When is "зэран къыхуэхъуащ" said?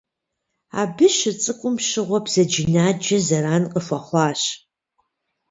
3.27-4.41